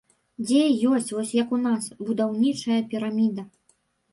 [0.45, 0.61] Дзе
[0.91, 3.43] ёсць, вось як у нас, будаўнічая піраміда.